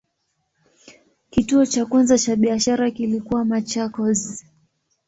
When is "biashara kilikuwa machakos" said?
2.35-4.43